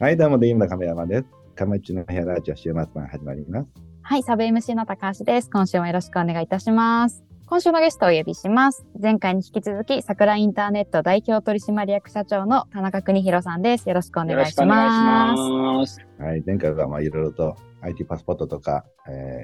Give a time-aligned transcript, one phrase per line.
[0.00, 1.24] はい、どうも、デイムの亀山です。
[1.54, 3.68] 亀内の部屋ラジオ週末版始まります。
[4.02, 5.48] はい、サブ MC の高橋です。
[5.48, 7.22] 今週もよろしくお願いいたします。
[7.46, 8.84] 今週のゲストをお呼びします。
[9.00, 13.88] 前回に引き続き、桜インターネット代表取締役社長の田中邦弘さんです。
[13.88, 15.40] よろしくお願いします。
[15.40, 16.00] ます。
[16.18, 19.42] はい、前回はまあいろいろと IT パスポートとか、え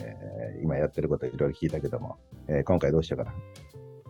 [0.58, 2.16] ー今やってることいろいろ聞いたけども、
[2.48, 3.36] えー今回どうしようかな。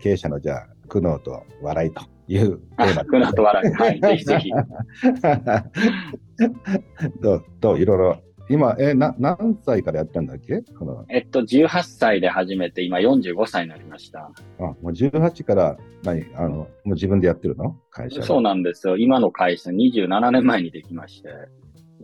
[0.00, 2.00] 経営者のじゃあ、苦悩と笑いと
[2.34, 3.72] いうテーマあ、くなと笑い。
[3.74, 4.50] はい、ぜひぜひ。
[7.22, 8.22] どう、どう、いろいろ。
[8.48, 10.62] 今、えーな、何歳からやってんだっけ？
[10.76, 14.32] この、えっと、18歳で始めて、今45歳になりました。
[14.58, 17.76] あ、もう18から、何、あの、もう自分でやってるの？
[17.90, 18.96] 会社はそうなんですよ。
[18.96, 21.28] 今の会社27年前にできまして、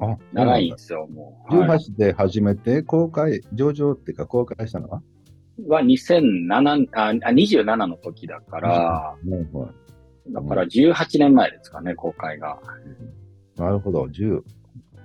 [0.00, 1.56] あ、長いんですよ、もう。
[1.56, 5.02] はい18で始めて、公開、上場っていうか公開したのは？
[5.66, 9.70] は2007あ、あ27の時だから、ねはい
[10.30, 12.58] だから18年前ですかね、公開が。
[13.56, 14.42] なるほど、10。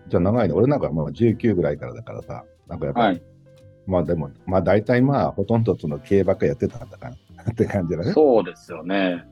[0.08, 0.54] じゃあ長いね。
[0.54, 3.22] 俺なんかもう19ぐらいからだからさ、なんかやっぱり、はい。
[3.88, 7.16] まあでも、まあ大体まあほとんどその経営ばっかりやってたんだから
[7.52, 8.12] って感じだね。
[8.12, 9.24] そうですよね。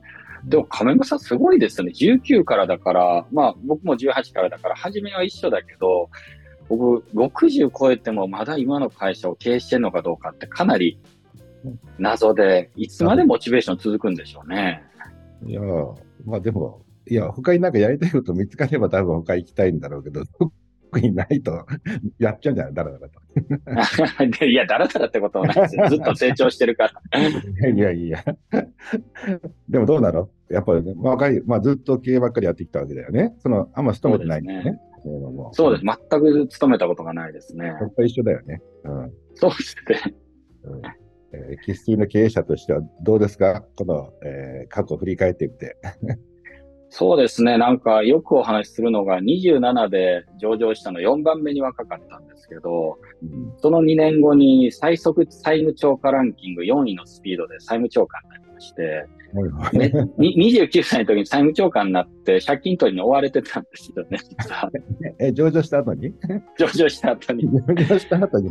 [0.44, 1.92] でも、亀山さんすごいですよね。
[1.94, 6.08] 19からだから、まあ、僕も18からだから、初めは一緒だけど、
[6.68, 10.98] 僕、60超えてもまだ今の会社を経営してるのかどうかってかなり
[11.98, 14.82] 謎で、いつまでモチベーション続くんでしょうね。
[15.46, 15.94] いやー、
[16.26, 20.22] まあでも、いや、他になんかやりたいこと見つかれば多分他行きたいんだろうけど、
[20.92, 21.66] 特にないと、
[22.18, 22.74] やっちゃうんじゃない？
[22.74, 23.20] だらだらと。
[24.40, 25.86] で いや、だらだらってことはないですよ。
[25.88, 27.68] ずっと成長してるから。
[27.68, 28.24] いやいや。
[29.68, 30.28] でもどうなの？
[30.50, 33.34] やっぱりね、若い、まあずっと経営ばっかりやってきたわけだよね。
[33.38, 34.80] その、あんま勤めてないんだよね。
[35.52, 35.84] そうです。
[35.84, 37.72] 全く勤めたことがないですね。
[37.78, 38.60] それと一緒だよね。
[38.84, 39.12] うん。
[39.34, 40.14] そうですね。
[40.64, 40.82] うん
[41.32, 43.64] えー、生粋の経営者としてはどうですか？
[43.76, 45.76] この、えー過去を振り返ってみて。
[46.92, 47.56] そうですね。
[47.56, 59.06] なんかよくお話しするのが27で上場したの4番目に若かったんですけど、うんその2年後に最速債務超過ランキング4位のスピードで債務超過になりまして、
[59.72, 64.70] ねに29歳の時に債務超過になって借金取りに追われてたんですよね、実は。
[65.18, 66.12] え、上場した後に？
[66.58, 67.44] 上場した後に。
[67.44, 68.48] 上場した後に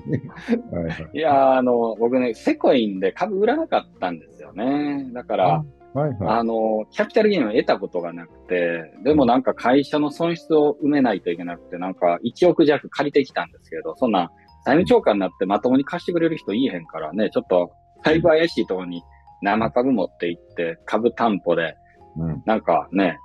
[0.72, 5.10] はいはいいやー、あの、僕ね、セコインで株売らなかったんですよね。
[5.14, 14.32] だから、はいはあの、キャピタルゲインを得たことがなくて、でもなんか会社の損失を埋めないといけなくて、なんか1億弱借りてきたんですけど、そんな
[14.66, 17.72] 債務超過になってまともに貸してくれる人いいへんからね、ちょっと
[18.04, 19.04] だいぶ怪しいところに
[19.42, 21.76] 生株持って行って、株担保で、
[22.18, 22.20] い。
[22.22, 22.44] うん。
[22.46, 23.20] なんかね、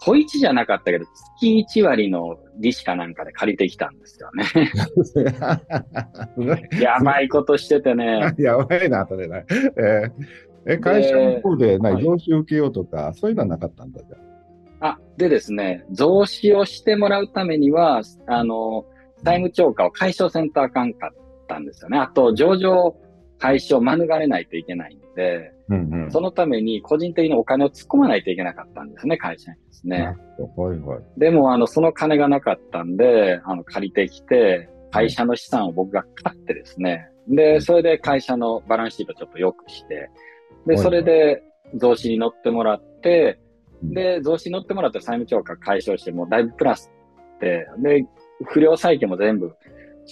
[0.00, 1.04] 小一じゃなかったけど、
[1.38, 4.70] 月1割の利子かなんかで借りてきたんですよね。
[6.80, 8.34] やばいことしててね。
[8.38, 9.44] やばいな、それね。
[9.50, 10.10] えー
[10.66, 14.16] え、会社の方で何、はい上司受けようとか、そういうのはなかったんだじゃ
[14.80, 18.84] あ、でですね、増資をしてもらうためには、あの、
[19.24, 21.10] 債務超過を解消せんとあかんかっ
[21.48, 21.98] たんですよね。
[21.98, 22.94] あと、上場
[23.40, 25.74] 廃止を免れないといけないんで、あ。
[25.74, 26.12] うんうん。
[26.12, 30.14] そのために個人的にお金を突っ込まないといけなかったんですね、会社にですね。
[30.56, 31.02] はいはい。
[31.18, 37.08] でも、あの、その金がなかったんで、あの、借りてきて、会社の資産を僕が買ってですね。
[37.28, 40.10] で、それで会社のバランスシートちょっと良くして、
[40.66, 41.42] で、それで
[41.76, 43.40] 増資に乗ってもらって、
[43.82, 46.90] で、増資に乗ってもらって債務超過解消して、もうだいぶプラス
[47.36, 48.04] って、で、
[48.46, 49.54] 不良債権も全部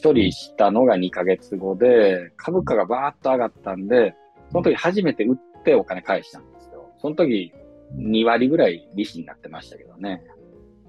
[0.03, 4.15] 処理したのが2ヶ月後で、株価がバーッと上がったんで、
[4.51, 6.91] その時初めて売ってお金返したんですよ。
[7.01, 7.53] その時
[7.97, 10.23] 2割ぐらい利子になってましたけどね。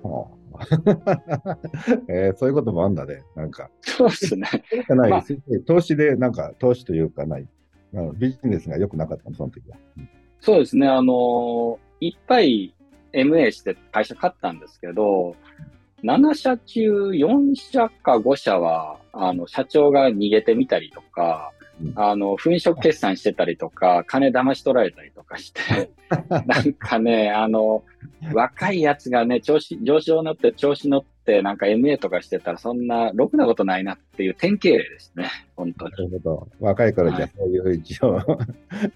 [0.02, 0.40] はあ
[2.10, 3.24] えーそういうこともあんだね。
[3.36, 3.70] なんか。
[3.82, 4.48] そうですね。
[4.88, 5.24] まあ
[5.66, 7.48] 投資で、なんか、投資というかない、
[7.94, 9.78] あのビジネスが良くなかったの、その時は。
[10.40, 10.88] そうですね。
[10.88, 12.74] あのーいっぱい
[13.12, 15.36] MA して会社買ったんですけど、
[16.04, 21.52] 7社中4社か5社は、あの、社長が逃げてみたりとか、
[21.82, 25.92] うんあの、粉飾決算してたりとか、金騙し取られたりとかして、
[26.46, 27.84] なんかね、あの、
[28.34, 35.30] 若いやつがね、調子、上昇乗って調子乗って、なんか MA とかしてたら、そんな、ろくなことないなっていう典型例ですね。
[35.56, 35.92] 本当に。
[35.92, 36.48] なるほど。
[36.60, 38.20] 若い頃じゃ、はいそういう一応、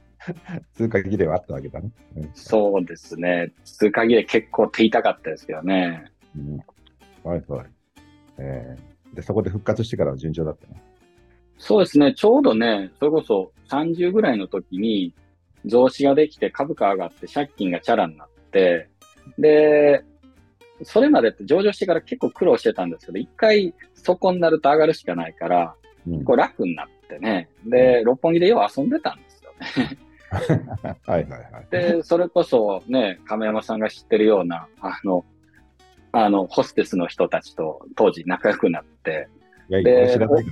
[0.74, 1.90] 通過儀礼はあったわけだね。
[2.18, 3.52] うんそうですね。
[3.64, 6.12] 通過儀礼結構手痛かったですけどね。
[6.36, 6.60] うん
[7.24, 7.68] はいはい。
[8.38, 10.74] えーで、そこで復活してからは順調だったの？
[11.60, 12.14] そうですね。
[12.16, 15.14] ちょうどね、それこそ30ぐらいの時に
[15.66, 18.90] 増資ができて株価上がって借金がチャラになって、
[19.38, 20.04] で、
[20.82, 25.76] それまでって上場してから結構苦労してたんですけど、一回そこになると上がるしかないから、
[26.08, 27.50] うんこう楽になってね。
[27.66, 29.52] で、六本木でよう遊んでたんですよ
[29.86, 29.98] ね。
[31.06, 31.68] はいはいはい。
[31.70, 35.24] で、それこそね、亀山さんが知ってるような、あの、
[36.14, 39.28] あの、ホステスの人たちと当時仲良くなって、
[39.70, 40.46] いやいでや、知らない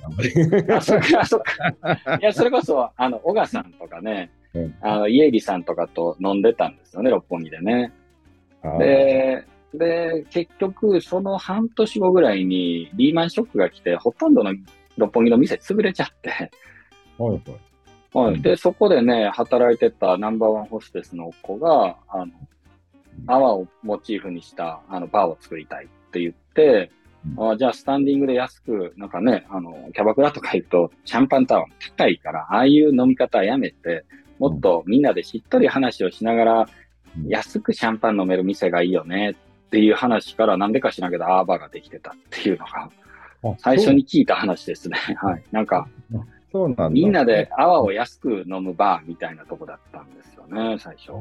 [0.75, 2.17] あそっか、そっか。
[2.17, 7.93] いや、それこそ、あの、小賀さんとかね、うんあの、家入さんとかと飲んでたんですよね、六本木でね。
[8.79, 14.53] で、で、結局、その半年後ぐらいにリーマンショックが来て、ほとんどの
[14.97, 17.41] 六本木の店潰れちゃって、はいはい。
[18.13, 18.33] はい。
[18.33, 22.31] うんで、そこでね、働いてたナンバーワンホステスの子が、あの、
[23.27, 26.91] 泡をモチーフにした、あの、バーを作りたいって言って、
[27.37, 34.05] うあじゃあ、スタンディングで安く、なんかね、あの、キャバクラとか行くと、シャンパンタワー高いから、ああいう飲み方はやめて、
[34.39, 36.67] もっとみんなでしっとり話をしながら、うん
[37.27, 42.89] 安くシャンパン飲める店がいいよねっていう話から、なんでか知らんけど、アーバーができてたっていうのが、
[43.43, 44.97] あ最初に聞いた話ですね。
[45.17, 45.43] はい。
[45.51, 45.87] なんか、
[46.51, 46.89] そうなんだ。
[46.89, 51.11] みんなで泡を安く飲むバーみたいなとこだったんですよね、最初。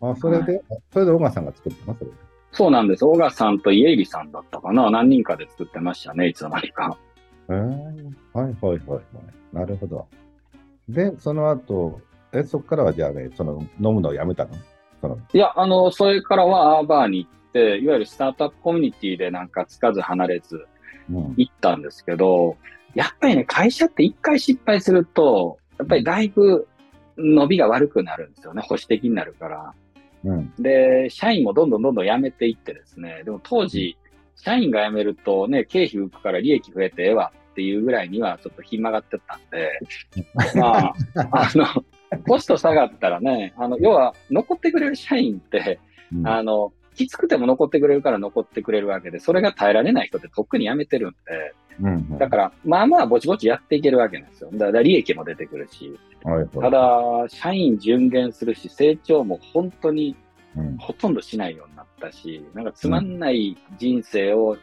[0.00, 0.62] うんあ、それで、
[0.92, 1.96] それで小川さんが作ったの？
[1.98, 2.06] そ。
[2.52, 3.04] そうなんです。
[3.04, 4.90] 小川さんと家入さんだったかな？
[4.90, 6.96] 何人かで作ってましたね、いつの間にか。
[7.48, 9.02] えー、はいはいはいはい。
[9.52, 10.06] なるほど。
[10.88, 12.00] で、その後、
[12.32, 14.54] え、そこからはじゃあね、その飲むのをやめたの？
[15.00, 20.66] その、いや、あの、それからはアーバーに行って、いわゆるスタートアップコミュニティでなんかつかず離れず
[21.10, 21.34] うん。
[21.36, 22.56] 行ったんですけど、
[22.94, 26.66] やっぱりね、会社って一回失敗すると、やっぱりだいぶ
[27.16, 28.62] 伸びが悪くなるんですよね。
[28.62, 29.74] 保守的になるから。
[30.24, 30.52] うん。
[30.58, 33.96] で、社員もどんどんどんどん辞めていってですね、でも当時、
[34.36, 39.80] 社員が辞めるとね、経費浮くから利益増えてええわっていうぐらいにはちょっとひん曲がってたんで、
[40.54, 40.94] まあ、
[41.32, 41.66] あの、
[42.26, 45.80] コスト下がったらね、あの、要は残ってくれる社員って、
[46.12, 46.26] うん。
[46.26, 51.16] あの、きつくても残ってくれるから残ってくれるわけで、それが耐えられない人ってとっくに辞めてるんで、
[51.80, 52.18] うん。
[52.18, 54.50] だから、まあまあぼちぼちやっていけるわけなんですよ。
[54.52, 55.98] だから利益も出てくるし、
[56.30, 56.48] はいはい。
[56.48, 60.16] ただ、社員順減するし、成長も本当に
[60.56, 64.56] うん、ほとんどしないようになったし、なんかつまんない人生を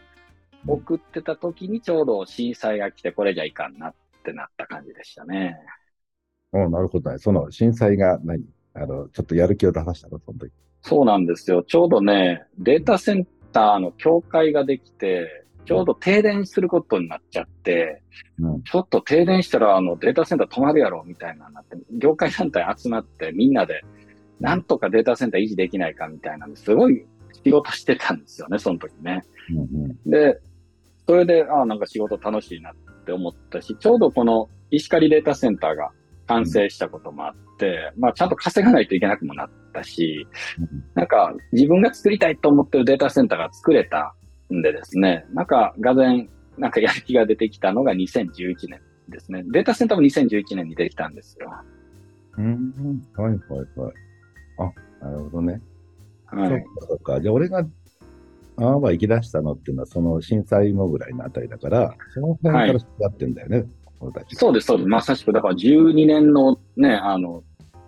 [0.68, 5.56] 送ってた時にちょうど震災が来て、これじゃいかんなってなった感じでしたね。
[6.52, 7.20] おなるほどね。
[7.20, 8.44] その震災が何？
[8.74, 10.52] あの、ちょっとやる気を出させたの、その時。
[10.82, 11.64] そうなんですよ。
[11.64, 18.02] ちょうどね、データセンターの協会ができて、ちょうど停電することになっちゃって、
[18.40, 18.64] うん。
[18.64, 23.82] ちょっと停電したらあのデータセンター止まるやろみたいなのになって、業界団体集まってみんなで、
[24.40, 27.06] なんとかデータセンター維持できないかみたいなんですごい
[27.44, 29.24] 仕事してたんですよね、その時ね。
[29.52, 30.10] うんうん。
[30.10, 30.40] で、
[31.08, 32.76] それで、ああ、なんか仕事楽しいなっ
[33.06, 35.92] て思ったし、ちょうどこの石狩データセンターが
[36.28, 40.28] 完成したこともあって、まあちゃんと稼がないといけなくもなったし、
[40.96, 44.16] なんか自分が作りたいと思ってるデータセンターが作れた
[44.53, 49.44] んでですね、なんかがぜん、なんかやる気が出てきたのが2011年ですね。
[49.47, 51.51] データセンターも2011年にできたんですよ。
[52.38, 52.74] うん。
[53.15, 53.39] はいはい
[53.80, 53.94] はい。
[55.01, 55.62] あ、なるほどね。
[56.25, 56.50] はい。
[56.50, 57.21] そうかそうか。
[57.21, 57.65] じゃあ俺が、
[58.57, 63.65] ああは行き出したのっていうのは、その震災後ぐらいのあたりだから、その辺からやってんだよね、
[64.00, 64.36] 俺たち。
[64.36, 64.89] そうです、そうです。
[64.89, 67.44] まさしく、だから12年のね、あの、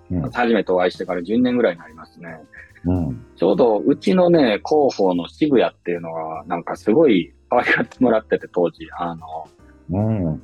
[0.09, 0.21] うん。
[0.31, 2.39] 初めてお会いしてから12年ぐらいになりますね。
[2.88, 3.25] うん。
[3.36, 9.48] ちょうどうちのね、広報の渋谷っていうのが、なんかすごい可愛がってもらってて、当時、あの、
[9.89, 10.25] うん。
[10.25, 10.42] うん。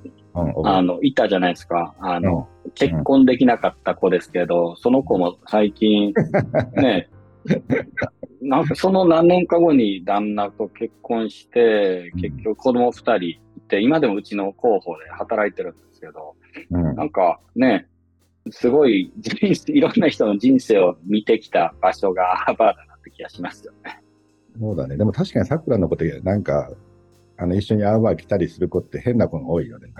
[0.67, 1.95] あの、いたじゃないですか。
[1.99, 6.13] あうんの、結婚できなかった子ですけど、その子も最近、
[6.75, 7.09] ね、
[8.41, 13.39] なんかその何年か後に旦那と結婚して、結局子供二人い
[13.69, 16.35] て、今でもうちの広報で働いてるんですけど、
[16.71, 16.95] うん。
[16.95, 17.87] なんかね、
[18.51, 24.01] すごい人生、いろんな人の人生を見てきた場所が アーバーだなって気がしますよね。
[24.59, 24.97] そうだね。
[24.97, 26.71] でも確かに桜のことなんか、
[27.37, 29.91] あの、一緒にアーバー来たりする子って変な子が多いよね。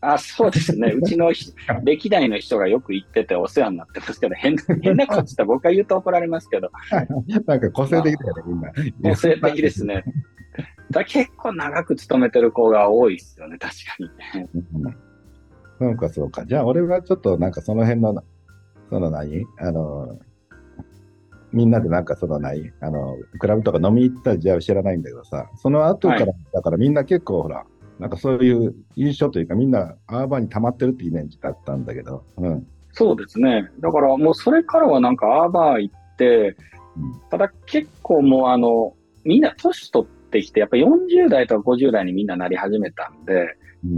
[0.00, 0.92] あ、そうですね。
[0.96, 1.52] うちのひ
[1.84, 6.70] 歴代の人がよく行っててお世話になってますけど、変変なことしたら僕が言うと怒られますけど、
[7.46, 8.72] なんか個性的だよね、みんな。
[9.10, 10.04] 個性的ですね。
[10.90, 14.94] だ結構長く勤めてる子が多いですよね、確かに。
[15.80, 15.88] うん。
[15.88, 16.46] そうか、そうか。
[16.46, 18.22] じゃあ、俺はちょっとなんかその辺の、
[18.88, 19.46] その何？
[19.58, 20.18] あの、
[21.52, 22.70] みんなでなんかその何？
[22.80, 27.64] あの、クラブとか飲み行ったじゃあ知らないんだけどさ、その後から、はだからみんな結構ほら、
[27.98, 32.66] なんかそういう印象というかみんなアーバーに溜まってるってイメージだったんだけど、うん。
[32.92, 33.68] そうですね。
[33.80, 36.56] だからもうそれからはなんかアーバー行って
[36.96, 38.94] うん、ただ結構もうあの、
[39.24, 43.48] みんな年取ってきて、やっぱ40代とか50代にみんななり始めたんで、うん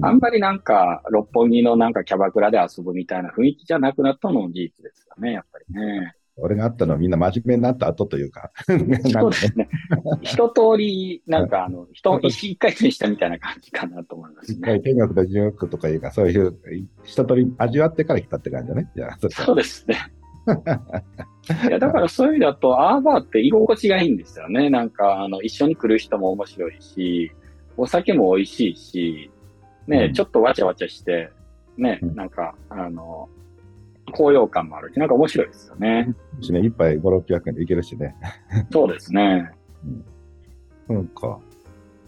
[0.02, 6.14] あんまりなんか六本木のなんかキャバクラで遊ぶみたいな雰囲気じゃなくなったのも事実ですよね、やっぱりね。
[6.36, 8.50] 俺があったのはみんな真面目になった後というか、
[9.12, 9.68] そうですね。
[10.22, 14.58] 一通り、なんかあの、人、一回転したみたいな感じかなと思いますね。
[14.58, 16.56] 一回天国と地獄とかいうか、そういう
[17.04, 18.90] 一通り味わってから来たって感じだね。
[18.96, 19.98] じゃあ、そうですね。
[21.68, 24.70] いや、だからそういう意味だと、アーバーって居心地がいいんですよね。
[24.70, 27.30] なんか、あの、一緒に来る人も面白いし、
[27.76, 29.30] お酒も美味しいし、
[29.86, 31.30] ね、うんちょっとわちゃわちゃして、
[31.76, 33.28] ね、うんなんか、あの、
[34.12, 36.14] 高揚感もあるし、なんか面白いですよね。
[36.40, 38.14] しね、一杯5、600円でいけるしね。
[38.70, 39.50] そうですね。
[40.88, 41.38] そうか。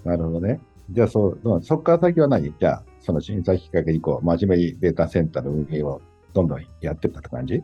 [0.05, 0.61] なるほどね。
[0.91, 2.53] じゃあ、そう、そっから先は何？
[2.59, 6.03] じゃあ、その震災きっかけ以降、真面目にデータセンターの運営を
[6.35, 7.63] どんどんやってったって感じ？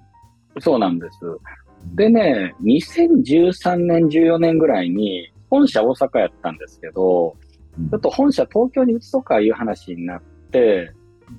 [0.61, 1.19] そうなんです。
[1.95, 7.37] でね、2013年、14年ぐらいに、本社大阪やったんですけど、
[7.91, 10.93] ちょっと本社東京に移そうかいう話になって、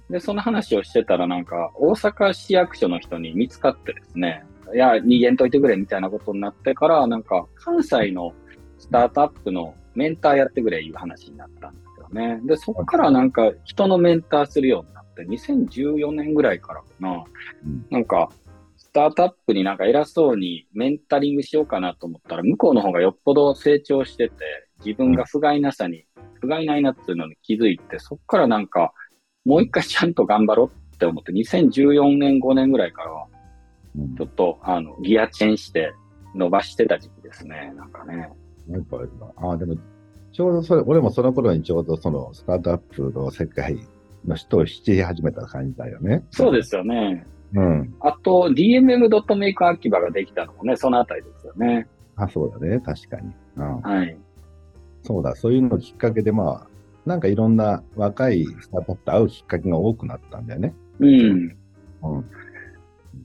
[0.09, 8.33] で、その話をしてたらなんか、大阪市役所の人に見つかってですね、いや、逃げんといてくれみたいなことになってから、なんか、関西の
[8.77, 12.39] スタートアップのメンターやってくれいう話になったんですよね。
[12.45, 17.23] で、そこからなんか、人のメンターするようになって、2014年ぐらいからかな、
[17.65, 17.85] うん。
[17.89, 18.29] なんか、
[18.77, 24.35] スタートアップになんか偉そうにメンタリングしようかなと思ったら、向こうの方がよっぽど成長してて、
[24.83, 26.05] 自分が不甲斐なさに、
[26.39, 28.93] 不甲斐ないなっていうのに気づいて、そっからなんか、
[29.45, 33.27] もう一回ちゃんと頑張ろうって思って、2014年、5年ぐらいからは、
[33.95, 35.93] うんちょっと、あの、ギアチェンして
[36.33, 38.29] 伸ばしてた時期ですね、なんかね。
[38.67, 38.97] なんか
[39.37, 39.75] ああ、でも、
[40.31, 43.77] ちょうどそれ、俺もその頃にちょうどそのスタートアップの世界
[44.25, 46.23] の人を知り始めた感じだよね。
[46.31, 47.25] そうですよね。
[47.53, 47.93] うん。
[47.99, 51.87] あと、DMM.make 秋葉ができたのもね、そのあたりですよね。
[52.15, 52.79] あ、そうだね。
[52.79, 53.31] 確かに。
[53.57, 53.81] うん。
[53.81, 54.17] はい。
[55.03, 55.35] そうだ。
[55.35, 56.67] そういうのきっかけで、まあ、
[57.05, 60.75] なんかいろんな若いスタートアップと会うきっかけが多くなったんだよね。
[60.99, 61.57] うん。
[62.03, 62.25] うん。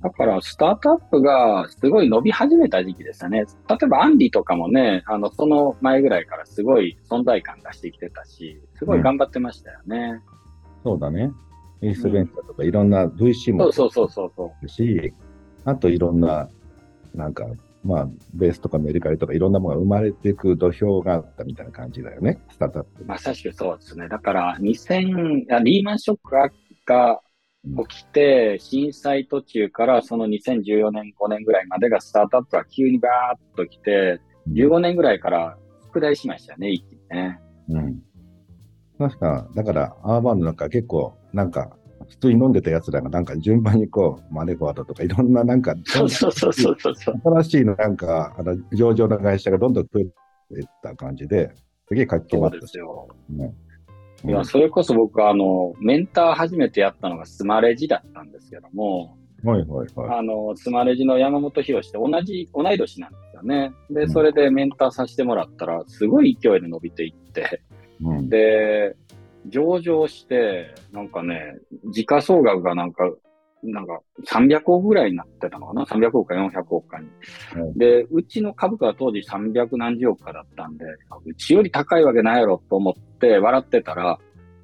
[0.03, 3.45] だから、スタートアップがすごい伸び始めた時期でしたね。
[3.69, 10.21] 例えば、アンリとかもね、あの、その前ぐらいからすごい存在感出してきてたし、すごい頑張ってましたよね。
[10.83, 11.33] そうだね。
[11.83, 14.63] イーストベンチャーとかいろんな VC もそうそうそうそうそう。
[14.63, 15.13] るし、
[15.65, 16.49] あといろんな、
[17.15, 17.47] なんか、
[17.87, 23.05] まあ、ベースとかメルカリとかいろんなものが生まれていく土俵があったみたいな感じだよね、スタートアップ。
[23.05, 24.09] まさしくそうですね。
[24.09, 26.35] だから、2000、あリーマンショック
[26.85, 27.21] が
[27.89, 34.21] 起きて、震災途中からその2014年、5年ぐらいまでがスタートアップが急にバーッと来て、
[34.53, 37.41] 15年ぐらいから拡大しましたよね、一気にね。
[37.69, 38.03] うん。
[38.99, 41.77] 確か、だから、アーバーの中結構、なんか、
[42.09, 46.77] 普通に飲んでた奴らがなんか順番にこう、マネコアドとかいろんななんか、そうそうそうそう。
[47.43, 50.05] 新しいのなんか、あの、上場の会社がどんどん増え
[50.55, 51.53] ていった感じで、
[51.89, 53.09] すげえ活気そうがあったですよ。
[53.31, 53.55] ね。
[54.25, 60.19] いや、それこそ僕、あの、メンター初めてやったのがスマレジだったんですけども、はいはいはい。
[60.19, 63.73] あの、スマレジの山本博士って同じ、同い年なんですよね。
[63.91, 67.63] で、うんそれでメンターさせてもらったら、すごい勢いで伸びていって、
[68.01, 68.29] うん。
[68.29, 68.97] で、
[69.49, 71.59] 上場して、なんかね、
[71.93, 73.11] 時価総額がなんか、
[73.63, 77.09] なんか300億ぐらいになってたのかな ?300 億か400億かに。
[77.57, 80.85] うんで、うちの株価は当時300何十億かだったんで、
[81.25, 84.19] うちより高いわけないやろと思って笑ってたら、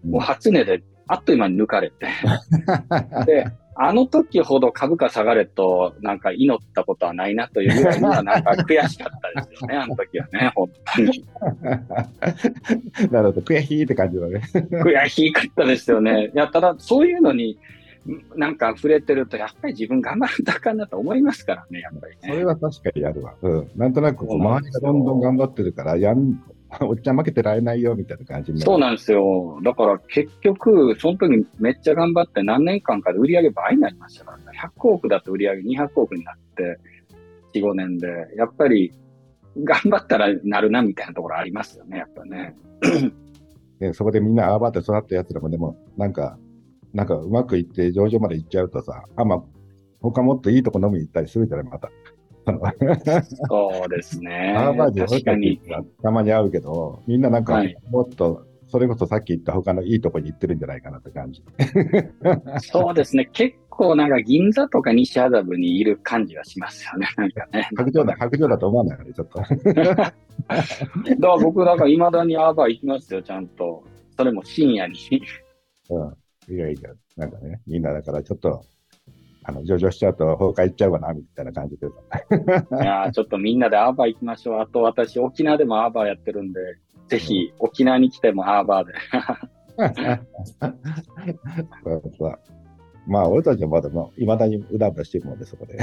[0.05, 2.07] もう初値であっという間に抜かれて。
[3.27, 11.25] で、あの時ほど株価下がれと、なんか祈ったことはないなというぐらいには、なんか悔しかったですよね、 あの時はね、本当に。
[13.11, 14.43] なるほど、悔しいって感じだね。
[14.53, 16.31] 悔しかったですよね。
[16.35, 17.59] いや、ただ、そういうのに、
[18.09, 22.45] んなんか触れてると、やっぱり自分頑張らんとあかんなと思いますからね、やっぱりそれね。
[22.45, 23.35] は確かにあるわ。
[23.41, 23.71] うん。
[23.77, 26.43] なんとなく周りがどんどん頑張ってるから、やん、
[26.81, 28.53] おっちゃん負けてられないよみたいな感じ。
[28.59, 29.61] そうなんですよ。
[29.63, 34.45] だから結局、その時めっちゃ頑張って何年間かで売り上げ倍になりましたからね。
[34.77, 36.79] 100億だと売り上げ200億になって、
[37.55, 38.09] 4、5年で。
[38.37, 38.93] やっぱり、
[39.59, 42.57] 頑張ったらなるなみたいなところありますよね、やっぱね。
[43.79, 46.39] で そこでみんなアーバーって育ったやつらもでも、なんか、
[46.95, 49.43] なんかうまくいって上場まで行っちゃうとさ、あ、まあ、
[50.01, 51.91] 他もっといいとこ飲みに行ったりするじゃない、また。
[53.49, 54.55] そうですね。
[54.57, 55.61] アーバーで確かに。
[56.03, 61.45] たまに会うけど、みんななんかはい、もっと、それこそさっき言った他のいいとこに行ってるんじゃないかなって感じ。
[62.67, 63.29] そうですね。
[63.33, 67.07] 結構なんか銀座とか西麻布にいる感じはしますよね。
[67.17, 67.69] なんかね。
[67.77, 69.39] 白状だ、白状だと思わないよね、ちょっと。
[69.39, 70.15] だか
[71.21, 73.85] ら僕、だから未だにアーバー行きますよ、ちゃんと。
[74.17, 75.23] それも深夜に。
[75.91, 76.55] うん。
[76.55, 78.65] いやいや、なんかね、みんなだからちょっと、
[79.45, 81.95] あの、上場しちゃうと崩壊っちゃうわな、みたいな感じでさ。
[82.83, 84.61] いやーちょっとみんなでアーバー行きましょう。
[84.61, 86.61] あと私、沖縄でもアーバーやってるんで、
[87.09, 88.93] ぜひ沖縄に来てもアーバーで。
[91.85, 92.39] そうそう
[93.07, 95.77] まあ、俺たちはまだ、まあ、未だにうだうだしてるもんで、そこで。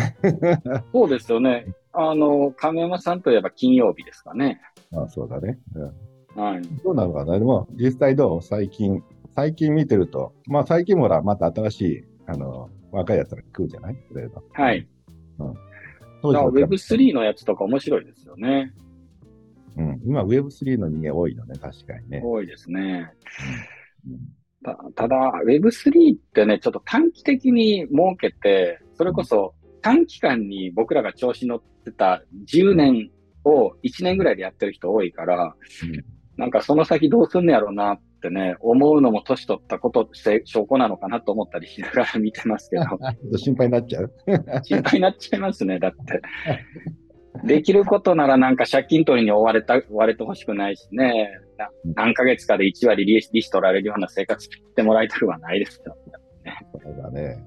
[0.93, 1.65] そうですよね。
[1.91, 4.61] あの、亀山さんといえば金曜日ですかね。
[4.89, 5.59] まあ、そうだね。
[5.75, 6.41] うん。
[6.41, 6.61] はい。
[6.83, 8.41] どうなのかなでも、実際どう？
[8.41, 9.03] 最近、
[9.35, 13.93] 最近見てると、まあ、最近もほら、また新しい、あの、若い奴ら来るじゃない？
[13.93, 13.97] い。
[14.13, 14.87] ろいろはい。
[16.21, 18.73] 当時の Web3 のやつとか面白いですよね。
[19.77, 22.21] うん、今 Web3 の人間多いのね、確かにね。
[22.23, 23.11] 多いですね。
[24.05, 24.19] うん。
[24.63, 33.11] たただ、Web3 ってね、ちょっと短期的に設けて、それこそ短期間に僕らが調子乗ってた10年
[33.45, 42.83] を1年ぐらいでやってる人多いから、うんなんかその先どうすんのやろうなってね、思うのも年取ったことって証拠なのかなと思ったりしながら見てますけど、
[43.37, 44.13] 心配になっちゃう。
[44.63, 46.21] 心配になっちゃいますね、だって。
[47.45, 55.95] できることならなんか借金取りに追われた、追われてほしくないしね、な何ヶ月かで1割利子利子取られるような生活してもらいたくはないですよ。
[56.81, 57.37] そうだね。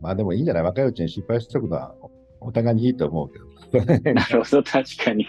[0.00, 0.62] まあでもいいんじゃない？
[0.62, 1.94] 若いうちに失敗しておくのは
[2.40, 3.84] おお互いにいいと思うけど。
[4.14, 5.26] なるほど、確かに。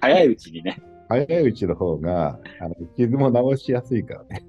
[0.00, 0.78] 早いうちにね。
[1.10, 4.46] 早いうちの方が、あの傷も治しやすいからね。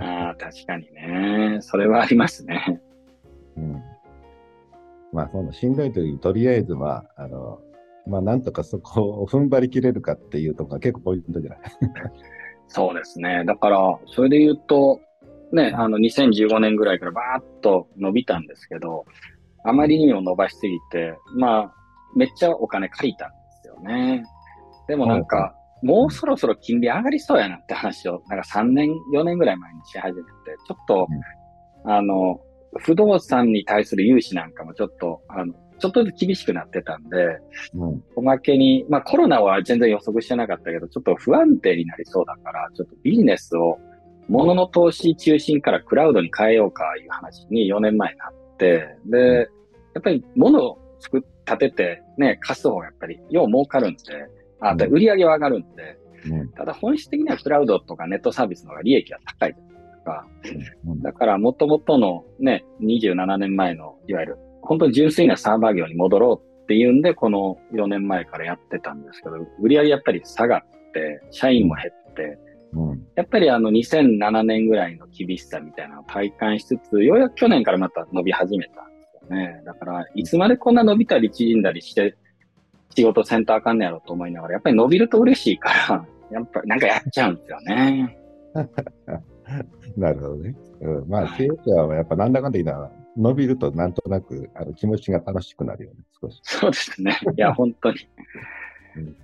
[0.00, 1.58] ああ、確かにね。
[1.60, 2.82] それはありますね。
[3.56, 3.82] うん。
[5.12, 7.60] まあ、そのしんどい時にとりあえずは、あの、
[8.06, 11.60] まあ、なんとかそこを踏ん張り切れるかっていうところが結構ポイントじゃない？
[12.66, 13.44] そうですね。
[13.46, 14.98] だから、それで言うと、
[15.52, 19.04] ね、あの、2015年ぐらいからバーッと伸びたんですけど、
[19.64, 21.74] あまりにも伸ばしすぎて、まあ、
[22.16, 24.24] めっちゃお金借りたんですよね。
[24.88, 30.28] でもなんか、もうそろそろ金利上がりそうやなって話を、なんか3年、4年ぐらい前にし始めて、
[30.66, 31.08] ちょっと、
[31.84, 32.40] あの、
[32.78, 37.38] 不動産に対する融資なんかもちょっと、あの、ちょっとずつ厳しくなってたんで、
[37.74, 38.02] うん。
[38.14, 43.78] おまけに、まあコロナは全然予測してなかったけど、ちょっと不安定になりそうだから、ちょっとビジネスを
[44.28, 49.48] 物の投資中心からクラウドに変えようかいう話に4年前になって、で、
[49.94, 53.98] やっぱり物を作っ、立ててね、貸す方がやっぱりよう儲かるんで、
[54.62, 55.98] あと売り上げは上がるんで、
[56.30, 56.48] うん。
[56.52, 60.26] ただ本質的にはクラウドとかネットサービスの方が利益は高いですか。
[60.86, 72.38] うんだから元々のね、27年前の、いわゆる、本当に純粋なサーバー業に戻ろうっていうんで、この4年前からやってたんですけど、売り上げやっぱり下がって、社員も減って、
[72.72, 73.06] うん。
[73.16, 79.62] やっぱりあの2007年ぐらいの厳しさみたいなのを体感しつつ、ようやく去年からまた伸び始めたんですよね。
[79.64, 82.16] だから、いつまでこんな伸びたり縮んだりして、
[82.94, 88.18] 仕事せんとあかんねやろと思いながら、やっぱり伸びると嬉しいから、 やっぱりなんかやっちゃうんですよね。
[89.96, 90.54] なるほどね。
[90.80, 91.08] うん。
[91.08, 96.40] まあ、はい経営者はやっぱなんだかんだ言いながら、伸びるとなんとなく、あの、気持ちが楽しくなるよね、少し。
[96.42, 97.18] そうですね。
[97.36, 97.98] いや、 本当に。
[98.96, 99.16] うん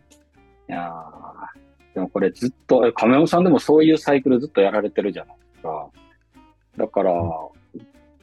[0.70, 5.88] いやーでもこれずっと、え亀山さんでもそういうサイクルずっとやられてるじゃないですか。
[6.76, 7.12] だから、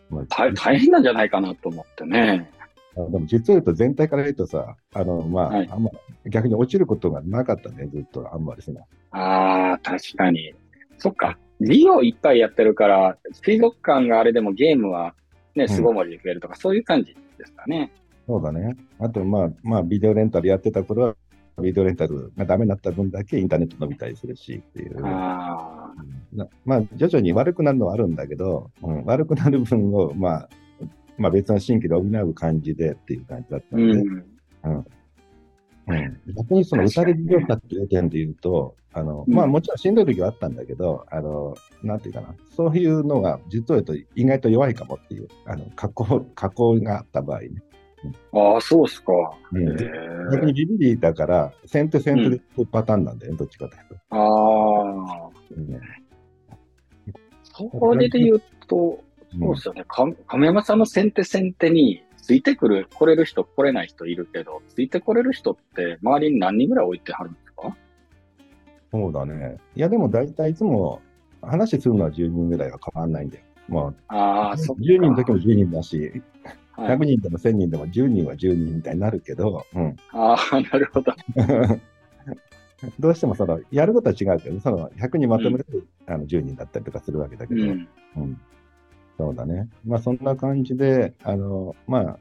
[0.10, 2.52] まあ大大変なんじゃないかなと思ってね。
[2.98, 5.92] あでも実を言うと全体から言うとさ、あの、まあ、はいあんま、
[6.28, 8.82] 逆に落ちることがなかったね、ずっと、あんまりその。
[9.12, 10.54] ああ、確かに。
[10.98, 11.38] そっか。
[11.60, 15.14] 利用いっぱいやってるから、水族館があれでもゲームは
[15.56, 17.92] ね、巣ごもりで増えるとか、そういう感じですかね。
[18.28, 18.76] そうだね。
[19.00, 21.16] あと、まあ、まあ、ビデオレンタルやってた頃は、
[21.62, 25.00] ビデオレンタルがダメになった分だけインターネット伸びたりするしっていう。
[25.04, 25.94] あ
[26.34, 30.50] なまあ、徐々に悪くなるのはあるんだけど、うん、悪くなる分を、まあ、
[31.18, 34.26] まあ別の新規で補う感じでっていう感じだったあ、ので、うん。
[34.64, 34.86] うん
[36.36, 47.50] 逆にその打たれ事業者っていう点で言うと、あの、うんまあもちろんしんどい時はあったんだけど、あの、なんていうかな、そういうのが実を言うと意外と弱いかもっていう、あの、加工、加工があった場合ね。
[48.34, 49.14] ああ、そうっすか。
[49.52, 49.76] うんへ
[50.32, 50.54] 逆にえ。
[50.54, 53.96] ビビリだから、先手先手で行くパターンなんだよね、どっちかというと。
[54.10, 55.80] ああ、うん
[57.58, 59.00] それで言うと、
[59.40, 59.84] そうですよね。
[59.88, 67.76] か亀山さんの先手先手に、ついてくる、来れる人、来れない人いるけど、ついて来れる人って、周りに何人ぐらい置いてはるんですか？
[68.92, 69.58] そうだね。
[69.76, 71.02] いや、でも大体いつも
[71.42, 73.44] 話するのは10人ぐらいは変わんないんだよ。
[73.68, 74.82] まあ、ああ、そっか。
[74.82, 76.22] 10人の時も10人だし、はい
[76.78, 79.96] 100人でも1000人でも10人は10人みたいになるけど、うん。
[80.12, 81.14] ああ、なるほど。
[83.00, 85.72] どうしてもその、やることは違うけど、その100人まとめると、
[86.14, 87.88] あの10人だったりとかするわけだけど、うん。
[88.18, 88.42] うん
[89.18, 89.70] そうだね。
[89.86, 92.20] まあそんな感じで、あの、まあ、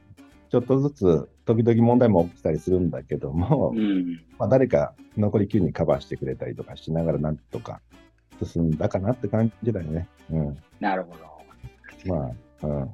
[0.49, 4.21] ちょっとずつ時々問題も起きたりするんだけども、うん。
[4.37, 7.81] まあ誰か残り9人カバーしてくれたりとかしながらなんとか
[8.43, 10.07] 進んだかなって感じだよね。
[10.31, 10.57] うん。
[10.79, 11.15] なるほ
[12.07, 12.15] ど。
[12.15, 12.31] ま
[12.61, 12.89] あ、うん。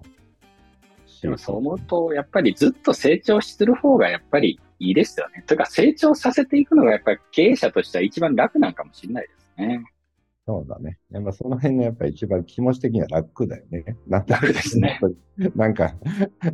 [1.21, 5.43] でもそう思うと、やっぱりずっと成長する方がやっぱりいいですよね。
[5.45, 9.85] というか成長させていくのがやっぱり経営者としては一番楽なんかもしれないですね。
[10.51, 10.97] そうだね。
[11.11, 13.95] やっぱその辺がやっぱり一番気持ち的には楽だよね。
[14.05, 14.99] なんて楽ですね。
[15.55, 15.95] なんか、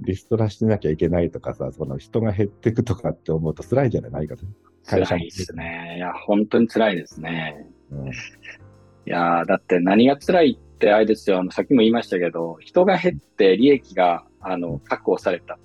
[0.01, 4.27] リストラしなきゃいけないとかさ、その人が減っていくとかって思うと辛いじゃない？
[4.27, 4.45] かと。
[4.86, 5.95] 会社も辛いですね。
[5.97, 7.65] いや、本当に辛いですね。
[7.91, 8.07] うん。
[8.07, 8.12] い
[9.05, 11.39] やーだって何が辛いってあれですよ。
[11.39, 15.57] あの、さっきも言いましたけど、人が減って利益が、あの、確保されたっ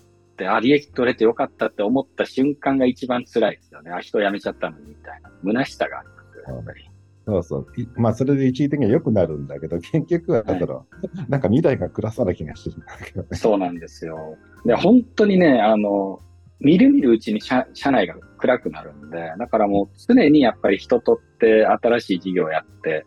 [0.48, 3.90] あ、利益取れてよかったって思った瞬間が一番辛いですよね。
[3.92, 5.30] あ、人辞めちゃったのにみたいな。
[5.44, 6.90] 虚しさがありますよ、やっぱり。
[7.26, 7.66] そうそう。
[7.80, 10.82] いまあ、それで一時的には良くなるんだけど、 結局は、だから、
[11.28, 13.28] なんか未来が暗そうな気がしてるんだけどね。
[13.32, 14.36] そうなんですよ。
[14.64, 16.20] で、本当にね、あの、
[16.60, 23.04] みるみるうちに社社内が暗くなるんで、だからもう常にやっぱり人とって新しい事業をやって、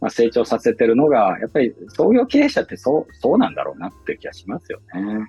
[0.00, 5.26] まあ、成長させてるのが、やっぱり創業経営者ってそう、そうなんだろうなっていう気がしますよね。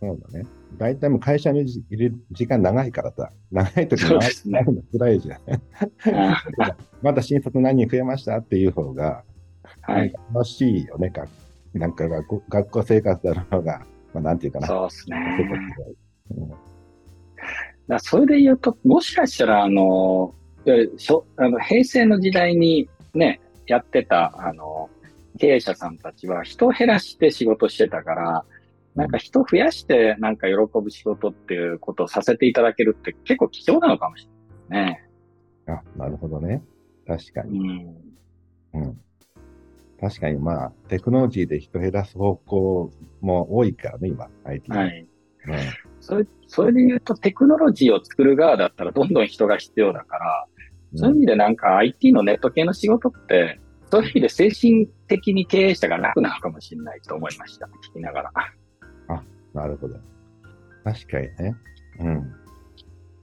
[0.00, 0.46] そうだね。
[0.76, 5.40] 大体もう会社にいる時間長いからさ、長い時長いの辛いじゃん。
[6.14, 6.44] あ
[7.02, 9.24] まだ新卒何人増えましたっていう方が、
[9.82, 10.12] はい。
[10.32, 11.10] 楽しいよね。
[11.10, 11.26] が
[11.74, 13.80] なんか学校学校生活だろうが、
[14.14, 14.66] まあ、なんていうかな。
[14.66, 15.16] そうですね。
[16.36, 16.68] うん
[17.88, 20.34] だそれで言うと、もしかしたら、あの、
[20.64, 24.90] でしょあの平成の時代にね、やってた、あの、
[25.38, 28.44] 経営者さんたちは人を減らして仕事してたから、
[28.98, 34.28] なんか人増やしてなんか喜ぶ仕事っていうことをさせていただけるって結構貴重なのかもし
[34.70, 35.08] れないね。
[35.68, 36.64] あ、なるほどね。
[37.06, 37.84] 確かうに。
[37.84, 37.96] ん。
[38.74, 39.00] うん。
[40.00, 44.70] 確かに、まあ、テクノロジーで人減らす方向も多いからね、今、IT。
[44.72, 45.00] はい。
[45.00, 45.08] うん
[46.00, 50.46] それ、それで言うとテクノロジーを作る側だったらどんどん人が必要だから、
[50.94, 57.66] そういう意味でなんか IT のネット系の仕事って、そういう意味で精神的に経営者が楽なのかもしれないと思いました。
[57.90, 58.32] 聞きながら。
[59.54, 59.96] なるほど。
[60.84, 61.56] 確かにね。
[62.00, 62.32] うん。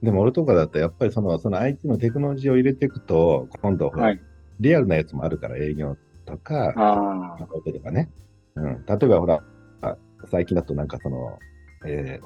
[0.02, 4.20] でも俺とかだとやっぱりそのその IT のテクノロジーを入れていくと、今度ほら、はい。
[4.60, 8.10] リアルなやつもあるから営業とか、あとかね。
[8.56, 8.84] うん。
[8.86, 9.42] 例えばほら、
[9.82, 9.96] あ
[10.30, 11.38] 最近だとなんかその、
[11.86, 12.20] え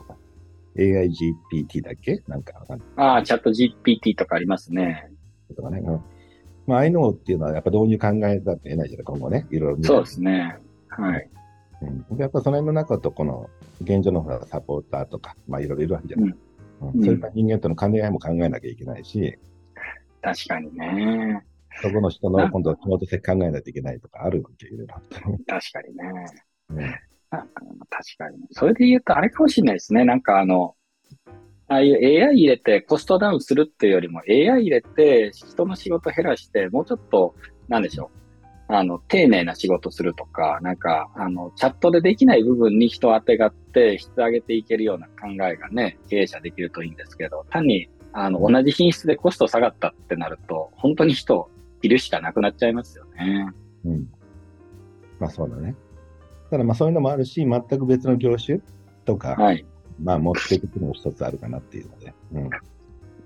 [0.76, 2.22] ー、AIGPT だっけ？
[2.26, 2.64] なんか
[2.96, 3.02] あ。
[3.02, 5.10] ああ、チャット GPT とかありますね。
[5.54, 5.78] とかね。
[5.78, 6.00] うん。
[6.66, 9.46] まあ、ああいうのっていうのはやっぱ導入考えたって得ないじゃない、今後ね。
[9.50, 10.56] いろいろそうですね。
[10.88, 11.30] はい。
[11.82, 12.16] うん。
[12.16, 13.48] でやっぱその辺の中とこの
[13.80, 16.26] 現状のほらサポーターとか、まあいろいろいるわけじゃない。
[16.26, 19.38] うんうんそういった人間との兼ね合いも考えなきゃいけないし、
[20.22, 21.44] 確かにね。
[21.82, 24.94] そこの人の今度は仕事先考えないといけないとかあるわけよ、いろいろ
[25.46, 26.26] 確かにね。
[26.70, 28.38] うんあ確かに。
[28.50, 30.04] それで言うとあれかもしれないですね。
[30.04, 30.74] なんかあの、
[31.68, 37.36] ああいう AI 入れてコストダウンするっていうよりも AI 入れて人の仕事減らしてもうちょっと、
[37.68, 38.19] なんでしょう。
[38.72, 51.50] あの、丁寧な仕事するとか、なんか、あの、チャットでできない部分に人を当てがって質上げていけるような考えがね、経営者できるといいんですけど、単に、あの、同じ品質でコスト下がったってなると、本当に人を
[51.82, 53.50] いるしかなくなっちゃいますよね。
[53.84, 54.08] うん。
[55.18, 55.74] まあそうだね。
[56.50, 58.60] ただまあそういうのもあるし、全く別の業種
[59.04, 59.66] とか、はい。
[60.00, 62.14] まあ持っていくのも一つあるかなっていうので。
[62.34, 62.46] うん。
[62.46, 62.50] っ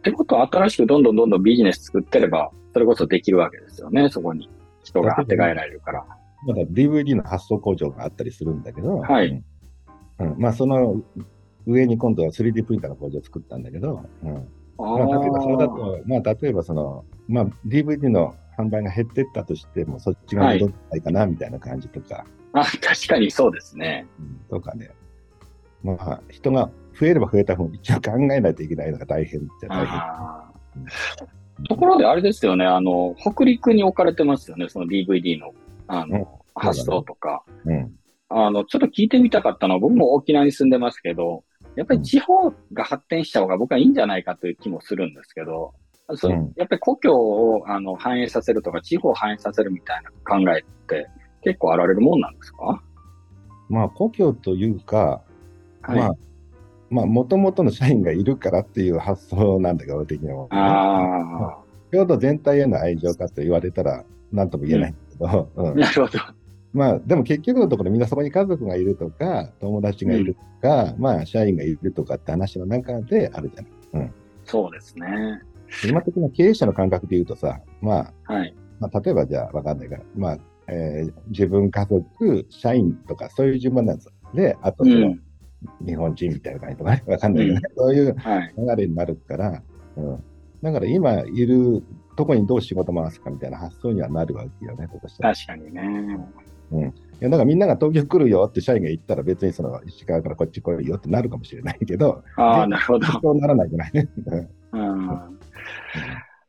[0.03, 4.49] てことは新しくどんどんどんどんビジネス作ってれば、それこそできるわけですよね、そこに。
[4.85, 6.07] 人が当てがえられるから。
[6.47, 10.33] まだ DVD の発送工場があったりするんだけど、はいうん。
[10.33, 11.03] うんまあその
[11.67, 14.37] 上に今度は 3D プリンターの工場を作ったんだけど、うん。
[14.79, 24.07] あまあ、例えばそれだーと、まあ、例えばその、まあ、DVD の販売が減ってったとしても、そっちが戻ってないかな、みたいな感じとか、あ、確かにそうですね。
[24.19, 24.91] うんとかね。
[25.83, 30.01] まあ、人が増えれば増えた分、一応考えないといけないのが大変っちゃ大変。
[31.69, 35.53] ところであれですよね、あの、北陸に置かれてますよね、その DVD の、
[35.87, 37.45] あうんの、発送とか。
[37.65, 37.95] うん。
[38.29, 41.45] あの、ちょっと聞いてみたかったのは、僕も沖縄に住んでますけど、
[41.77, 45.75] やっぱり地方が発展した方が僕はいいんじゃないかという気もするんですけど、
[46.17, 51.09] そやっぱり故郷をあの反映させるとか、地方を反映させるみたいな考えって
[51.43, 52.83] 結構あられるもんなんですか？
[53.69, 55.23] まあ、故郷というか、
[55.83, 55.99] はい。
[55.99, 56.13] まあ、
[56.95, 60.47] まあ、もともとの社員がいるからっていう発想なんだけど、俺的には。
[60.51, 61.59] あ
[61.91, 66.19] 京都全体への愛情かと言われたら、なんとも言えないんだけど、うあ、んなるほど。
[66.73, 74.13] まあ、でも結局のところみんなそこに家族がいるとか、友達がいるとか、まあ、社員がいるとかって話の中であるじゃない。
[74.45, 75.07] そうですね。
[75.89, 78.55] 今的な経営者の感覚で言うとさ、まあ、はい。
[78.79, 84.13] まあ、例えばじゃあわかんないから、まあ、えー自分、家族、社員とかそういう順番なんですよ。
[84.35, 84.93] で、あとうそ。
[85.85, 88.55] 日本人みたいな感じとかね、わかんないけどね、そういうはい。
[88.57, 89.63] 流れになるから、
[89.97, 90.25] うん。
[90.63, 91.83] だから今いる
[92.17, 94.89] とこにどう仕事回すかみたいな発想にはなるわけよね。
[95.21, 96.19] 確かにね。
[96.73, 96.77] い
[97.21, 103.07] やだからみんなが東京来るよって社員が言ったら別にその石川からこっち来いよってなるかもしれないけど、ああ、なるほど。
[103.07, 104.09] そうならないじゃないね。
[104.73, 105.39] うんうん。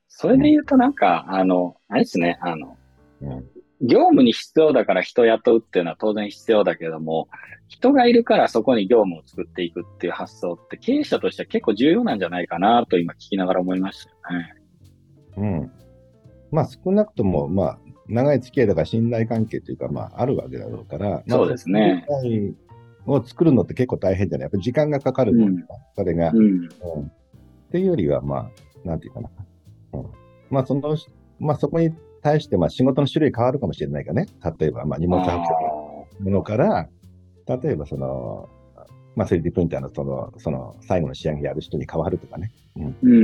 [0.08, 2.78] それで言うとなんか、あの、あれですね、あの、
[3.22, 3.46] うん
[3.82, 7.28] 業務に必要だから人雇うっていうのは当然必要だけども、
[7.68, 14.54] 人がいるからそこに業務を作っていくっていう発想って経営者としては結構重要なんじゃないかなと今聞きながら思いましたよね。
[15.38, 15.72] うん。
[16.52, 22.06] まあ少なくとも、まあ、長い付き合いだから信頼関係というか、まあ、あるわけだろうから、まあそうですね。
[22.08, 22.56] そこに
[23.08, 26.38] を作るのって結構大変じゃないやっぱり時間がかかるもん、うんそれが、うん。
[26.38, 27.12] うん
[27.68, 28.50] っていうよりは、ま
[28.86, 29.30] あ、なんていうかな。
[29.94, 30.06] うん、
[30.50, 30.96] まあ、その、
[31.40, 31.92] まあ、そこに
[32.26, 34.26] 対して、まあ、仕事の種類変わるかもしれないがね。
[34.60, 35.38] 例えば、まあ、荷物運あ
[36.20, 36.90] ぶものから、
[37.46, 38.50] 例えば、その、
[39.16, 42.52] まあ、3D プリンターのその、その、最後の仕上げやる人に変わるとかね。
[42.76, 43.18] ーうん。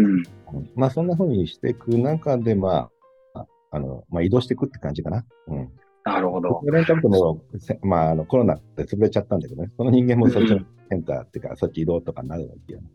[0.54, 2.92] うんまあ、そんな風にしていく中で、ま
[3.34, 5.26] あ、ああの、まあ、移動していくって感じかな。
[5.48, 5.70] うん。
[6.04, 6.62] なるほど。
[6.72, 9.72] レンタルとも、せまあ、あの、コロナって潰れちゃったんだけどね。
[9.78, 10.60] その人間もそっちの
[10.92, 12.88] センターっていうか、そっち移動とかになるわけよね。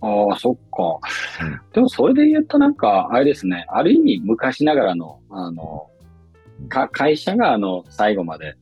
[0.00, 1.44] ああ、そっか。
[1.44, 3.66] うんでもそれで言うとなんか、あれですね。
[3.68, 5.90] ある意味昔ながらの、あの、
[6.68, 8.56] か会社があの、最後まで、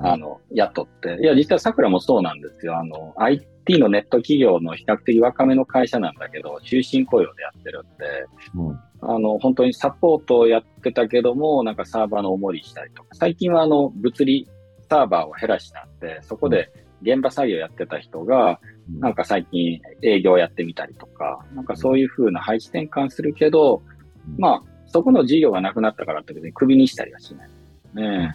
[0.00, 1.18] あの、雇って。
[1.20, 2.78] いや、実は桜もそうなんですよ。
[2.78, 8.80] あの、IT のネット企業の比較的若めの会社なんだけど、終身雇用でやってるんで、うん。
[9.02, 14.48] あの、本当にサポートをやってたけども、なんかサーバーの重りしたりとか、最近はあの、物理
[14.88, 16.70] サーバーを減らしたんで、そこで
[17.02, 18.60] 現場作業やってた人が、
[18.98, 23.82] なんか最近営業やってみたりとか、なんかそういう風な配置転換するけど、
[24.28, 27.50] うんまあ、そこの事業がなくなったからって別にクビにしたりはしない。
[27.94, 28.34] ね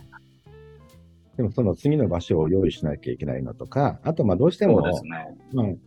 [1.38, 4.60] でもその次の場所を用意しなきゃいけないのとか、あとまあどうしえ。
[4.60, 5.28] ても、そうですね。
[5.54, 5.80] うん。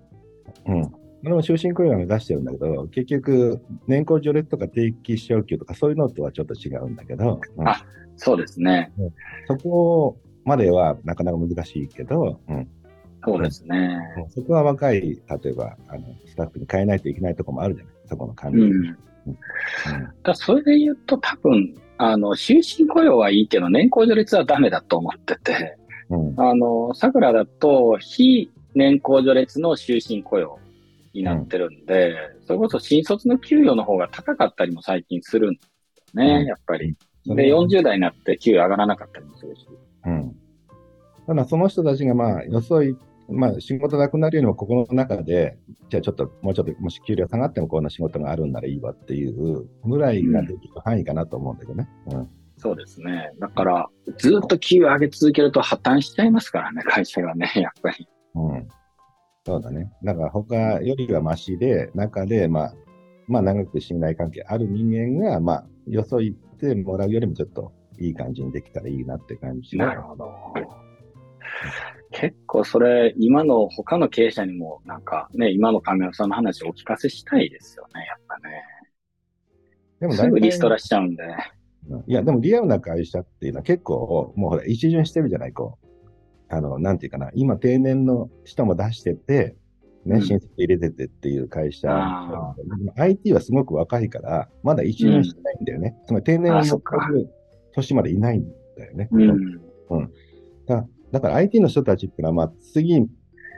[0.66, 0.92] うん。
[1.24, 7.82] 俺も終身雇用は目指してるんだけど、結局、年功序列とか定期昇給とかそういうのとはちょっと違うんだけど、うんあ
[8.18, 8.92] そうですね。
[9.46, 12.68] そこまではなかなか難しいけど、うん。
[13.24, 13.98] そうですね。
[14.31, 18.62] そこは若い、例えば、あの、スタッフに変えないといけないところもあるじゃないそこの管理。
[18.62, 18.98] うん。
[20.22, 25.77] だそれで言うと多分、あの、終身雇用はいいけど、年功序列はダメだと思ってて、
[26.11, 26.29] うん。
[26.29, 26.40] うん。
[26.40, 30.59] あの、桜だと、非年功序列の終身雇用
[31.12, 32.14] になってるんで、
[32.46, 36.94] それこそ新卒の給与の方が高かったりも最近するんですよね、うんやっぱり。
[37.27, 39.66] そで、れは40代になって給与上がらなかったりもするし。
[40.04, 40.37] うん。
[41.26, 42.96] ただ、その人たちが、まあ、よそい、
[43.28, 45.58] まあ、仕事なくなるよりも、ここの中で、
[45.90, 51.88] じゃあちょっと、もうちょっと、もし給料下がってもこんな仕事があるんならいいわっていうぐらいができる範囲かなと思うんだけどね。
[52.12, 52.28] うん。
[52.56, 53.30] そうですね。
[53.38, 58.08] だから、ずっと給与上げ続けると破綻しちゃいますからね、会社がね、 やっぱり。
[58.34, 58.68] うん。
[59.46, 59.92] そうだね。
[60.02, 62.74] だから、他よりはマシで、中で、まあ、
[63.28, 70.32] まあ、長く信頼関係ある人間が、まあ、よそ行ってもらうよりもちょっといい感じにできたらいいなって感じがなるほど。
[72.11, 78.62] 結構それ、今の他の経営者にも、なんかね、今の亀山さんの話をお聞かせしたいですよね、やっぱね。
[80.00, 81.24] でもすぐリストララしちゃうんで。
[82.06, 85.87] いや、でもリアルな会社っていうのは結構、もうほら、一巡してるじゃない、こう。
[86.50, 89.56] あの、なんていうかな、今定年の人も出してて、
[90.06, 92.54] ね、うん新卒入れててっていう会社あ。
[92.56, 95.96] でも IT はすごく若いから、まだ一巡してないんだよね。
[96.06, 97.30] つまり定年をあそっか迎える
[97.72, 98.44] 年までいないん
[98.76, 99.09] だよね。
[99.11, 100.12] うん。
[100.66, 103.07] だだから IT の人たちっていうのは、まあ、次、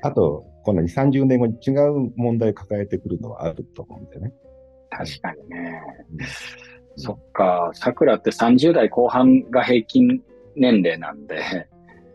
[0.03, 4.33] あと、この2、30年後に違う問題を抱えてくるのはあると思うんだよね。
[4.91, 5.83] 確かにね。
[6.13, 6.19] うん
[6.97, 10.23] そっか、桜って30代後半が平均
[10.55, 11.37] 年齢なんで、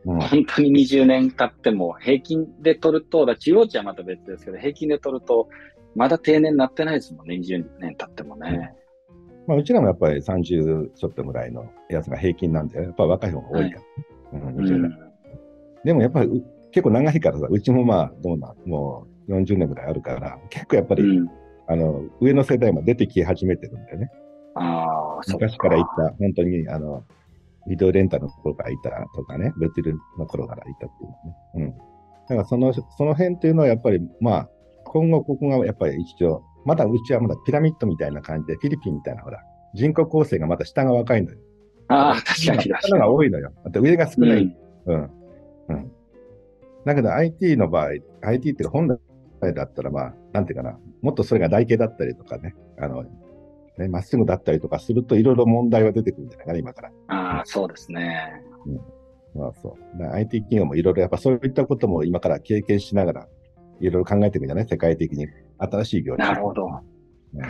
[0.06, 5.50] うん本当に20年経っても平均で取ると、だ中央値はまた別ですけど、平均で取ると、
[5.96, 8.76] まだ定年になってないですもんね、20年経ってもね。
[9.48, 13.80] まあ、うちらもやっぱり30ちょっとぐらいのやつが平均なんで、やっぱり若い方が多いか
[14.32, 14.98] ら、うんう20年ん。
[15.84, 21.30] でもやっぱりう結構長いからさ、うちもまあ、どうなん、もう40年ぐらいあるから、結構やっぱり、うん。
[21.68, 24.12] あの、上の世代も出てき始めてるんだよね。
[24.56, 25.20] あ。
[25.28, 27.04] 昔からいた、本当に、あの、
[27.68, 31.74] ビデオレンタルの頃からいたとかね、物流の頃からいたっていうのね。
[31.74, 31.78] うん。
[32.28, 34.50] だからその、その辺っていうのはやっぱり、まあ、
[34.86, 39.40] 今後ここがやっぱり一応、まだうちはまだピラミッドみたいな感じで、フィリピンみたいな、ほら、
[39.74, 41.38] 人口構成がまだ下が若いのよ。
[41.88, 43.52] ああ、確かに確下のがか多いのよ。
[43.64, 44.30] あと上が少に。
[44.30, 44.58] ない。
[44.88, 45.10] うんうん。
[45.70, 45.92] うん。
[46.86, 47.90] だけど IT の場合、
[48.22, 48.88] IT っていうか本
[49.42, 53.04] 来だったらまあ、なんていうかな、もっとそれが台形だったりとかね、あの、
[53.78, 56.92] ね、まっすぐだったりとかするといろいろ問題は出てくるんじゃないかな、今から。
[57.08, 58.42] ああ、そうですね。
[59.36, 60.04] まあそう。
[60.14, 63.28] IT 企業もいろいろやっぱそういったことも今から経験しながら、
[63.82, 64.68] いろいろ考えていくんじゃない？
[64.68, 65.28] 世界的に。
[65.58, 66.28] 新しい業種。
[66.28, 67.42] なるほどうん。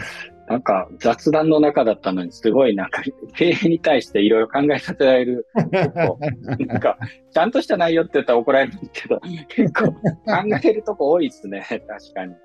[0.47, 3.01] なんか雑談の中だったのに、すごいなんか
[3.35, 5.47] 経営に対していろいろ考えさせられる、
[6.67, 6.97] なんか、
[7.31, 9.99] ちゃんとした内容って言ったら怒られるんですけど、結構考
[10.63, 12.35] えるとこ多いですね、確かに。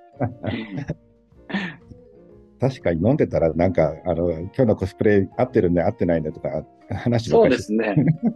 [2.60, 7.94] 確かに飲んでたら、なんか、あの、今日のコスプレ合ってるね、合ってないねとか、話ばそうですね。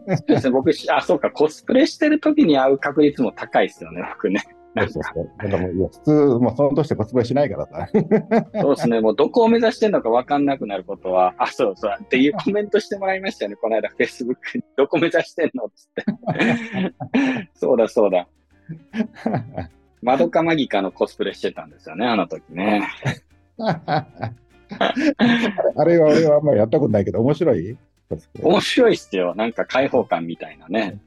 [0.09, 0.51] そうですね。
[0.51, 4.43] 僕、あ、そうか、コスプレしてる時に会う確率も高いですよね、僕ね。
[4.77, 5.31] そうそうそう。
[5.39, 6.11] だからもういや普通、
[6.41, 7.89] もうその年でコスプレしないからさ。
[8.61, 9.01] そうですね。
[9.01, 11.93] もうどこを目指してんのか分かんなくなることは、あ、そうそう。
[12.03, 13.57] っていうコメントしてもらいましたよね。
[13.57, 14.65] この間、Facebook に。
[14.77, 15.67] どこ目指してんの？
[15.67, 16.05] っつって。
[17.55, 18.27] そうだ、そうだ。
[20.03, 22.83] マドカマギカのコスプレしてたんですよね、あの時ね。
[23.59, 24.07] あ
[25.85, 27.77] れは俺はあんまりやったことないけど、面白い？
[28.41, 29.35] 面白いっすよ。
[29.35, 30.99] なんか開放感みたいなね。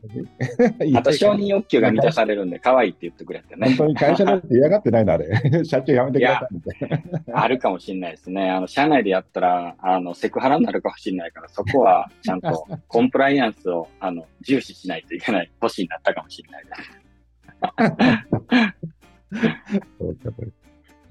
[0.95, 3.67] あと承認欲求が満たされるんで、可愛いって言ってくれてね。
[3.69, 5.27] 本当に会社だって嫌がってないの、あれ。
[5.63, 7.43] 社長やめてくださいみたいな。
[7.43, 8.49] あるかもしれないですね。
[8.49, 16.91] あの、社内でやったら、あの、セクハラになるかもしれないから、そこはちゃんと コンプライアンスを、あの、重視しないといけない年になったかもしれないです。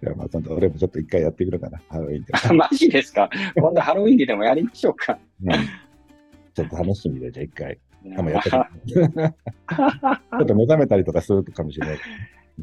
[0.02, 2.32] じゃあ、まあ、その俺もちょっと一回やってくるかな、ハロウィンで。
[2.54, 3.30] マジですか？
[3.54, 5.18] 今度ハロウィンででもやりましょうか。
[5.44, 7.78] うん、ちょっと試してみて、じゃあ一回。
[8.04, 8.61] でもやって ちょ
[9.06, 11.98] っと目覚めたりとかするかもしれない。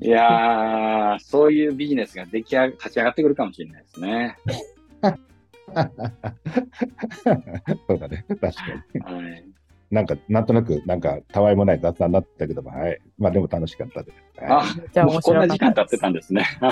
[0.02, 4.38] いやー、そういうビジネスが出来上が、立ち上がってくるかもしれないですね。
[7.88, 8.52] そうだね、確か
[8.93, 9.02] に。
[9.02, 9.46] はい。
[9.93, 12.99] なんか、なんとなく、なんか、たわいもない雑談になったけども、はい。
[13.19, 14.17] まあでも楽しかったです。
[14.41, 16.45] あ、じゃあもうこんな時間経ってたんですね。
[16.60, 16.67] ま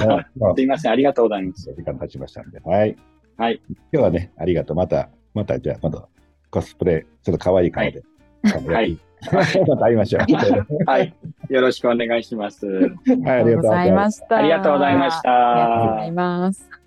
[0.49, 1.71] あすいません、ありがとうございます。
[1.71, 2.59] 時間経ちましたんで。
[2.65, 2.95] はい。
[3.37, 3.61] はい。
[3.69, 4.75] 今日はね、ありがとう。
[4.75, 6.09] また、また、じゃあ、今度、
[6.49, 8.01] コスプレ、ちょっと可愛い顔で。
[8.43, 8.97] はい。
[9.31, 10.83] また会いましょう。
[10.87, 11.13] はい。
[11.49, 12.65] よろしくお願いします。
[12.65, 14.37] はい、ありがとうありがとうございました。
[14.37, 16.80] ありがとうございましたありがとうございます。